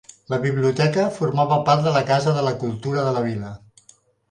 [0.33, 3.55] La biblioteca formava part de la Casa de la Cultura de la Vila.